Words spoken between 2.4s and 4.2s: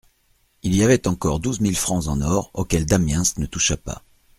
auxquels Damiens ne toucha pas.